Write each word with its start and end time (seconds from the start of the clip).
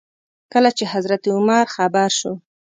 کله 0.53 0.69
چې 0.77 0.83
حضرت 0.93 1.23
عمر 1.35 1.65
خبر 1.75 2.09
شو. 2.19 2.33